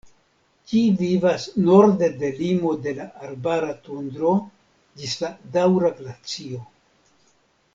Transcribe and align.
Ĝi 0.69 0.79
vivas 1.01 1.43
norde 1.65 2.09
de 2.23 2.31
limo 2.39 2.71
de 2.87 2.93
la 3.01 3.07
arbara 3.27 3.69
tundro 3.89 4.33
ĝis 5.03 5.15
la 5.25 5.31
daŭra 5.59 5.93
glacio. 6.01 6.65